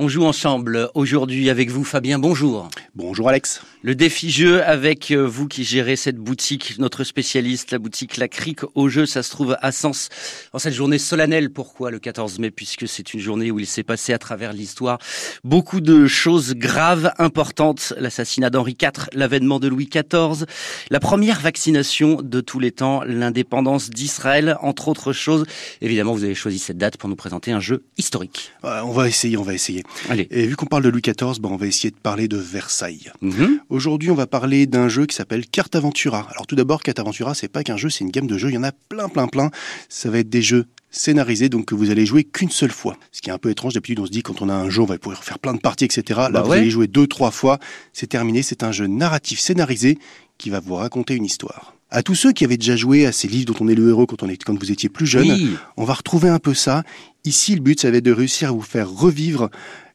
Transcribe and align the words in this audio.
On 0.00 0.06
joue 0.06 0.24
ensemble 0.24 0.90
aujourd'hui 0.94 1.50
avec 1.50 1.70
vous, 1.70 1.82
Fabien. 1.82 2.20
Bonjour. 2.20 2.68
Bonjour, 2.94 3.28
Alex. 3.28 3.60
Le 3.82 3.94
défi 3.94 4.30
jeu 4.30 4.64
avec 4.64 5.10
euh, 5.10 5.22
vous 5.22 5.46
qui 5.46 5.62
gérez 5.62 5.94
cette 5.94 6.16
boutique, 6.16 6.78
notre 6.78 7.04
spécialiste, 7.04 7.70
la 7.70 7.78
boutique 7.78 8.16
La 8.16 8.28
Crique 8.28 8.60
au 8.74 8.88
jeu. 8.88 9.04
Ça 9.04 9.22
se 9.22 9.30
trouve 9.30 9.56
à 9.60 9.72
Sens 9.72 10.08
en 10.54 10.58
cette 10.58 10.72
journée 10.72 10.98
solennelle. 10.98 11.50
Pourquoi 11.50 11.90
le 11.90 11.98
14 11.98 12.38
mai 12.38 12.50
Puisque 12.50 12.88
c'est 12.88 13.12
une 13.12 13.20
journée 13.20 13.50
où 13.50 13.60
il 13.60 13.66
s'est 13.66 13.82
passé 13.82 14.14
à 14.14 14.18
travers 14.18 14.54
l'histoire 14.54 14.98
beaucoup 15.44 15.80
de 15.80 16.06
choses 16.06 16.54
graves, 16.54 17.12
importantes. 17.18 17.92
L'assassinat 17.98 18.48
d'Henri 18.48 18.76
IV, 18.80 19.08
l'avènement 19.12 19.60
de 19.60 19.68
Louis 19.68 19.88
XIV, 19.88 20.46
la 20.90 20.98
première 20.98 21.40
vaccination 21.40 22.22
de 22.22 22.40
tous 22.40 22.58
les 22.58 22.72
temps, 22.72 23.02
l'indépendance 23.04 23.90
d'Israël, 23.90 24.56
entre 24.62 24.88
autres 24.88 25.12
choses. 25.12 25.44
Évidemment, 25.82 26.14
vous 26.14 26.24
avez 26.24 26.34
choisi 26.34 26.58
cette 26.58 26.78
date 26.78 26.96
pour 26.96 27.10
nous 27.10 27.16
présenter 27.16 27.52
un 27.52 27.60
jeu 27.60 27.84
historique. 27.98 28.52
on 28.62 28.92
va 28.92 29.08
essayer, 29.08 29.36
on 29.36 29.42
va 29.42 29.52
essayer. 29.52 29.84
Allez. 30.08 30.26
Et 30.30 30.46
vu 30.46 30.56
qu'on 30.56 30.66
parle 30.66 30.82
de 30.82 30.88
Louis 30.88 31.02
XIV, 31.02 31.38
bon, 31.38 31.50
on 31.50 31.56
va 31.56 31.66
essayer 31.66 31.90
de 31.90 31.96
parler 31.96 32.28
de 32.28 32.38
Versailles. 32.38 32.77
Mhm. 33.20 33.60
Aujourd'hui, 33.68 34.10
on 34.10 34.14
va 34.14 34.26
parler 34.26 34.66
d'un 34.66 34.88
jeu 34.88 35.06
qui 35.06 35.14
s'appelle 35.16 35.46
Carte 35.46 35.74
Aventura. 35.76 36.26
Alors 36.30 36.46
tout 36.46 36.54
d'abord, 36.56 36.82
Carte 36.82 36.98
Aventura, 36.98 37.34
c'est 37.34 37.48
pas 37.48 37.62
qu'un 37.64 37.76
jeu, 37.76 37.90
c'est 37.90 38.04
une 38.04 38.10
gamme 38.10 38.26
de 38.26 38.38
jeux. 38.38 38.48
Il 38.50 38.54
y 38.54 38.58
en 38.58 38.62
a 38.64 38.72
plein, 38.72 39.08
plein, 39.08 39.26
plein. 39.26 39.50
Ça 39.88 40.10
va 40.10 40.18
être 40.18 40.28
des 40.30 40.42
jeux 40.42 40.66
scénarisés, 40.90 41.48
donc 41.48 41.66
que 41.66 41.74
vous 41.74 41.90
allez 41.90 42.06
jouer 42.06 42.24
qu'une 42.24 42.50
seule 42.50 42.70
fois. 42.70 42.96
Ce 43.12 43.20
qui 43.20 43.30
est 43.30 43.32
un 43.32 43.38
peu 43.38 43.50
étrange, 43.50 43.74
d'habitude 43.74 44.00
on 44.00 44.06
se 44.06 44.10
dit 44.10 44.22
quand 44.22 44.40
on 44.42 44.48
a 44.48 44.54
un 44.54 44.70
jeu, 44.70 44.80
on 44.82 44.86
va 44.86 44.96
pouvoir 44.98 45.22
faire 45.24 45.38
plein 45.38 45.52
de 45.54 45.60
parties, 45.60 45.84
etc. 45.84 46.02
Là, 46.08 46.30
Bah 46.30 46.42
vous 46.42 46.50
ouais. 46.50 46.58
allez 46.58 46.70
jouer 46.70 46.86
deux, 46.86 47.06
trois 47.06 47.30
fois, 47.30 47.58
c'est 47.92 48.06
terminé. 48.06 48.42
C'est 48.42 48.62
un 48.62 48.72
jeu 48.72 48.86
narratif 48.86 49.38
scénarisé 49.40 49.98
qui 50.38 50.48
va 50.50 50.60
vous 50.60 50.74
raconter 50.76 51.14
une 51.14 51.24
histoire. 51.24 51.74
À 51.90 52.02
tous 52.02 52.14
ceux 52.14 52.32
qui 52.32 52.44
avaient 52.44 52.58
déjà 52.58 52.76
joué 52.76 53.06
à 53.06 53.12
ces 53.12 53.28
livres 53.28 53.46
dont 53.46 53.64
on 53.64 53.68
est 53.68 53.74
le 53.74 53.88
héros 53.88 54.06
quand, 54.06 54.22
on 54.22 54.28
est, 54.28 54.42
quand 54.42 54.58
vous 54.58 54.70
étiez 54.70 54.88
plus 54.90 55.06
jeune, 55.06 55.30
Oui. 55.30 55.56
on 55.78 55.84
va 55.84 55.94
retrouver 55.94 56.28
un 56.28 56.38
peu 56.38 56.52
ça. 56.54 56.84
Ici, 57.24 57.54
le 57.54 57.60
but, 57.62 57.80
ça 57.80 57.90
va 57.90 57.96
être 57.96 58.04
de 58.04 58.12
réussir 58.12 58.50
à 58.50 58.52
vous 58.52 58.60
faire 58.62 58.90
revivre 58.90 59.48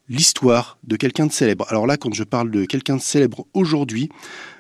l'histoire 0.10 0.78
de 0.84 0.96
quelqu'un 0.96 1.26
de 1.26 1.32
célèbre. 1.32 1.66
Alors 1.70 1.88
là, 1.88 1.98
quand 1.98 2.14
je 2.14 2.24
parle 2.24 2.52
de 2.52 2.66
quelqu'un 2.66 2.98
de 2.98 3.02
célèbre 3.02 3.46
aujourd'hui, 3.54 4.10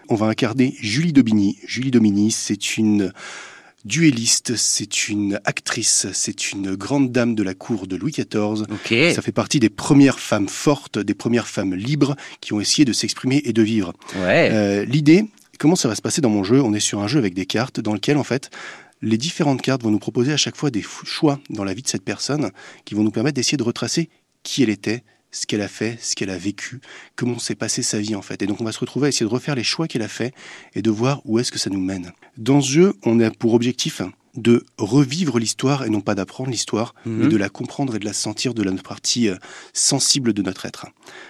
on 0.10 0.16
va 0.16 0.28
incarner 0.28 0.76
Julie 0.80 1.14
Domini. 1.14 1.58
Julie 1.66 1.92
Domini, 1.92 2.32
c'est 2.32 2.78
une 2.78 3.14
duelliste, 3.86 4.56
c'est 4.56 5.10
une 5.10 5.40
actrice, 5.44 6.08
c'est 6.14 6.52
une 6.52 6.76
grande 6.76 7.12
dame 7.12 7.36
de 7.36 7.44
la 7.44 7.54
cour 7.54 7.88
de 7.88 7.96
Louis 7.96 8.12
XIV. 8.12 8.66
Ça 9.14 9.22
fait 9.22 9.34
partie 9.34 9.60
des 9.60 9.70
premières 9.70 10.20
femmes 10.20 10.48
fortes, 10.48 10.98
des 11.00 11.14
premières 11.14 11.48
femmes 11.48 11.76
libres 11.76 12.16
qui 12.40 12.54
ont 12.54 12.62
essayé 12.62 12.86
de 12.86 12.94
s'exprimer 12.94 13.42
et 13.44 13.52
de 13.54 13.62
vivre. 13.62 13.94
Ouais. 14.16 14.50
Euh, 14.52 14.86
L'idée, 14.86 15.26
comment 15.60 15.76
ça 15.76 15.90
va 15.90 15.96
se 15.96 16.02
passer 16.02 16.22
dans 16.22 16.30
mon 16.30 16.44
jeu? 16.44 16.62
On 16.62 16.74
est 16.74 16.80
sur 16.80 17.00
un 17.00 17.08
jeu 17.08 17.20
avec 17.20 17.34
des 17.34 17.46
cartes 17.46 17.82
dans 17.82 17.94
lequel, 17.94 18.18
en 18.18 18.24
fait, 18.24 18.50
les 19.02 19.18
différentes 19.18 19.62
cartes 19.62 19.84
vont 19.84 19.92
nous 19.92 20.00
proposer 20.00 20.32
à 20.32 20.38
chaque 20.38 20.56
fois 20.56 20.72
des 20.72 20.82
choix 20.82 21.40
dans 21.50 21.66
la 21.66 21.74
vie 21.74 21.82
de 21.82 21.88
cette 21.90 22.06
personne 22.06 22.52
qui 22.86 22.96
vont 22.96 23.04
nous 23.04 23.12
permettre 23.12 23.36
d'essayer 23.36 23.58
de 23.58 23.64
retracer 23.64 24.10
qui 24.44 24.64
elle 24.64 24.70
était, 24.70 25.04
ce 25.34 25.46
qu'elle 25.46 25.62
a 25.62 25.68
fait, 25.68 25.98
ce 26.02 26.16
qu'elle 26.16 26.30
a 26.30 26.38
vécu, 26.38 26.80
comment 27.18 27.40
s'est 27.40 27.56
passée 27.56 27.84
sa 27.84 28.00
vie 28.00 28.16
en 28.16 28.22
fait. 28.22 28.42
Et 28.42 28.48
donc 28.48 28.62
on 28.62 28.64
va 28.64 28.72
se 28.72 28.80
retrouver 28.80 29.08
à 29.08 29.10
essayer 29.10 29.26
de 29.26 29.32
refaire 29.32 29.56
les 29.56 29.64
choix 29.66 29.88
qu'elle 29.90 30.02
a 30.04 30.08
fait 30.08 30.34
et 30.76 30.82
de 30.82 30.90
voir 30.90 31.22
où 31.26 31.40
est-ce 31.40 31.52
que 31.52 31.60
ça 31.60 31.70
nous 31.70 31.82
mène. 31.82 32.14
Dans 32.38 32.62
ce 32.62 32.72
jeu, 32.72 32.94
on 33.04 33.20
a 33.20 33.30
pour 33.32 33.54
objectif 33.54 34.02
de 34.36 34.64
revivre 34.80 35.38
l'histoire 35.38 35.84
et 35.86 35.90
non 35.90 36.02
pas 36.02 36.16
d'apprendre 36.16 36.50
l'histoire, 36.50 36.96
mais 37.06 37.26
Mhm. 37.26 37.30
de 37.30 37.38
la 37.38 37.50
comprendre 37.50 37.96
et 37.96 38.00
de 38.00 38.06
la 38.06 38.14
sentir 38.14 38.54
de 38.56 38.64
la 38.64 38.72
partie 38.74 39.30
euh, 39.30 39.36
sensible 39.74 40.34
de 40.34 40.42
notre 40.42 40.66
être. 40.66 40.88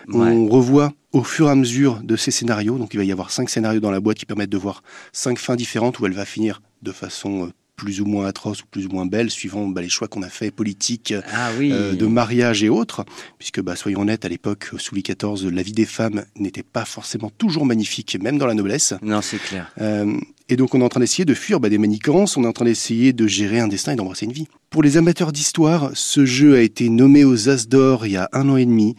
Ouais. 0.07 0.27
On 0.29 0.47
revoit 0.47 0.93
au 1.11 1.23
fur 1.23 1.47
et 1.47 1.51
à 1.51 1.55
mesure 1.55 1.99
de 2.03 2.15
ces 2.15 2.31
scénarios, 2.31 2.77
donc 2.77 2.93
il 2.93 2.97
va 2.97 3.03
y 3.03 3.11
avoir 3.11 3.29
cinq 3.31 3.49
scénarios 3.49 3.81
dans 3.81 3.91
la 3.91 3.99
boîte 3.99 4.17
qui 4.17 4.25
permettent 4.25 4.49
de 4.49 4.57
voir 4.57 4.83
cinq 5.11 5.37
fins 5.37 5.55
différentes 5.57 5.99
où 5.99 6.05
elle 6.05 6.13
va 6.13 6.25
finir 6.25 6.61
de 6.81 6.91
façon 6.91 7.45
euh, 7.47 7.49
plus 7.75 8.01
ou 8.01 8.05
moins 8.05 8.27
atroce 8.27 8.61
ou 8.61 8.65
plus 8.69 8.85
ou 8.85 8.89
moins 8.89 9.05
belle, 9.05 9.29
suivant 9.31 9.67
bah, 9.67 9.81
les 9.81 9.89
choix 9.89 10.07
qu'on 10.07 10.21
a 10.21 10.29
faits 10.29 10.53
politiques, 10.53 11.13
Ah 11.33 11.49
oui. 11.57 11.71
euh, 11.71 11.95
de 11.95 12.05
mariage 12.05 12.63
et 12.63 12.69
autres, 12.69 13.03
puisque 13.39 13.61
bah, 13.61 13.75
soyons 13.75 14.01
honnêtes, 14.01 14.25
à 14.25 14.29
l'époque, 14.29 14.69
sous 14.77 14.93
Louis 14.95 15.03
XIV, 15.03 15.49
la 15.51 15.63
vie 15.63 15.71
des 15.71 15.85
femmes 15.85 16.23
n'était 16.37 16.63
pas 16.63 16.85
forcément 16.85 17.31
toujours 17.37 17.65
magnifique, 17.65 18.17
même 18.21 18.37
dans 18.37 18.45
la 18.45 18.53
noblesse. 18.53 18.93
Non, 19.01 19.21
c'est 19.21 19.39
clair. 19.41 19.71
Euh, 19.81 20.15
et 20.49 20.55
donc 20.55 20.75
on 20.75 20.81
est 20.81 20.83
en 20.83 20.89
train 20.89 20.99
d'essayer 20.99 21.25
de 21.25 21.33
fuir 21.33 21.59
bah, 21.59 21.69
des 21.69 21.77
manigances, 21.79 22.37
on 22.37 22.43
est 22.43 22.47
en 22.47 22.53
train 22.53 22.65
d'essayer 22.65 23.11
de 23.13 23.25
gérer 23.27 23.59
un 23.59 23.67
destin 23.67 23.93
et 23.93 23.95
d'embrasser 23.95 24.25
une 24.25 24.33
vie. 24.33 24.47
Pour 24.69 24.83
les 24.83 24.97
amateurs 24.97 25.31
d'histoire, 25.31 25.89
ce 25.93 26.25
jeu 26.25 26.55
a 26.55 26.61
été 26.61 26.89
nommé 26.89 27.23
aux 27.23 27.49
As 27.49 27.67
d'Or 27.67 28.05
il 28.05 28.11
y 28.13 28.17
a 28.17 28.29
un 28.33 28.49
an 28.49 28.57
et 28.57 28.65
demi. 28.65 28.95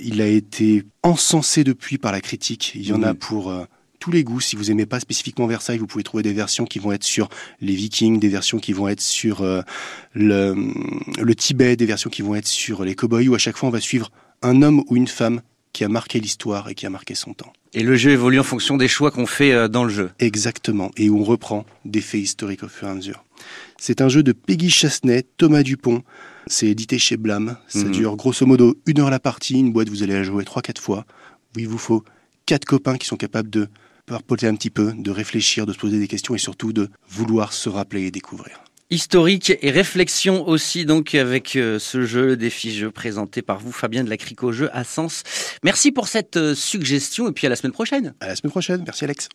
Il 0.00 0.20
a 0.20 0.26
été 0.26 0.84
encensé 1.02 1.64
depuis 1.64 1.98
par 1.98 2.12
la 2.12 2.20
critique. 2.20 2.72
Il 2.74 2.86
y 2.86 2.92
en 2.92 3.02
a 3.02 3.12
Mhm. 3.12 3.18
pour 3.18 3.50
euh, 3.50 3.64
tous 4.04 4.10
les 4.10 4.22
goûts. 4.22 4.38
Si 4.40 4.54
vous 4.54 4.70
aimez 4.70 4.84
pas 4.84 5.00
spécifiquement 5.00 5.46
Versailles, 5.46 5.78
vous 5.78 5.86
pouvez 5.86 6.04
trouver 6.04 6.22
des 6.22 6.34
versions 6.34 6.66
qui 6.66 6.78
vont 6.78 6.92
être 6.92 7.04
sur 7.04 7.30
les 7.62 7.74
Vikings, 7.74 8.20
des 8.20 8.28
versions 8.28 8.58
qui 8.58 8.74
vont 8.74 8.86
être 8.86 9.00
sur 9.00 9.40
euh, 9.40 9.62
le, 10.12 10.54
le 11.22 11.34
Tibet, 11.34 11.74
des 11.76 11.86
versions 11.86 12.10
qui 12.10 12.20
vont 12.20 12.34
être 12.34 12.46
sur 12.46 12.84
les 12.84 12.94
cowboys, 12.94 13.28
où 13.30 13.34
à 13.34 13.38
chaque 13.38 13.56
fois 13.56 13.70
on 13.70 13.72
va 13.72 13.80
suivre 13.80 14.10
un 14.42 14.60
homme 14.60 14.84
ou 14.88 14.96
une 14.96 15.08
femme 15.08 15.40
qui 15.72 15.84
a 15.84 15.88
marqué 15.88 16.20
l'histoire 16.20 16.68
et 16.68 16.74
qui 16.74 16.84
a 16.84 16.90
marqué 16.90 17.14
son 17.14 17.32
temps. 17.32 17.50
Et 17.72 17.82
le 17.82 17.96
jeu 17.96 18.10
évolue 18.10 18.38
en 18.38 18.42
fonction 18.44 18.76
des 18.76 18.88
choix 18.88 19.10
qu'on 19.10 19.24
fait 19.26 19.52
euh, 19.52 19.68
dans 19.68 19.84
le 19.84 19.90
jeu. 19.90 20.10
Exactement, 20.18 20.90
et 20.98 21.08
où 21.08 21.18
on 21.18 21.24
reprend 21.24 21.64
des 21.86 22.02
faits 22.02 22.20
historiques 22.20 22.62
au 22.62 22.68
fur 22.68 22.86
et 22.88 22.90
à 22.90 22.94
mesure. 22.94 23.24
C'est 23.78 24.02
un 24.02 24.10
jeu 24.10 24.22
de 24.22 24.32
Peggy 24.32 24.68
Chassenet, 24.68 25.24
Thomas 25.38 25.62
Dupont. 25.62 26.02
C'est 26.46 26.66
édité 26.66 26.98
chez 26.98 27.16
Blam. 27.16 27.56
Ça 27.68 27.84
Mhm. 27.84 27.90
dure 27.92 28.16
grosso 28.16 28.44
modo 28.44 28.76
une 28.84 29.00
heure 29.00 29.08
la 29.10 29.18
partie. 29.18 29.58
Une 29.58 29.72
boîte, 29.72 29.88
vous 29.88 30.02
allez 30.02 30.12
la 30.12 30.22
jouer 30.24 30.44
3-4 30.44 30.78
fois. 30.78 31.06
Il 31.56 31.68
vous 31.68 31.78
faut 31.78 32.04
quatre 32.44 32.66
copains 32.66 32.98
qui 32.98 33.06
sont 33.06 33.16
capables 33.16 33.48
de 33.48 33.68
parpoter 34.06 34.46
un 34.46 34.54
petit 34.54 34.70
peu, 34.70 34.92
de 34.96 35.10
réfléchir, 35.10 35.66
de 35.66 35.72
se 35.72 35.78
poser 35.78 35.98
des 35.98 36.08
questions 36.08 36.34
et 36.34 36.38
surtout 36.38 36.72
de 36.72 36.88
vouloir 37.08 37.52
se 37.52 37.68
rappeler 37.68 38.06
et 38.06 38.10
découvrir. 38.10 38.64
Historique 38.90 39.52
et 39.62 39.70
réflexion 39.70 40.46
aussi 40.46 40.84
donc 40.84 41.14
avec 41.14 41.56
euh, 41.56 41.78
ce 41.78 42.04
jeu, 42.04 42.26
le 42.26 42.36
défi 42.36 42.72
jeu 42.72 42.90
présenté 42.90 43.40
par 43.40 43.58
vous, 43.58 43.72
Fabien 43.72 44.04
de 44.04 44.10
la 44.10 44.16
au 44.42 44.52
jeu 44.52 44.68
à 44.72 44.84
Sens. 44.84 45.22
Merci 45.62 45.90
pour 45.90 46.06
cette 46.06 46.36
euh, 46.36 46.54
suggestion 46.54 47.28
et 47.28 47.32
puis 47.32 47.46
à 47.46 47.50
la 47.50 47.56
semaine 47.56 47.72
prochaine. 47.72 48.14
À 48.20 48.28
la 48.28 48.36
semaine 48.36 48.50
prochaine. 48.50 48.82
Merci 48.84 49.04
Alex. 49.04 49.28